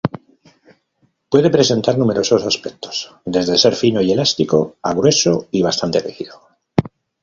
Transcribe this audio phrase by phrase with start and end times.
[1.31, 6.41] Puede presentar numerosos aspectos, desde ser fino y elástico a grueso y bastante rígido.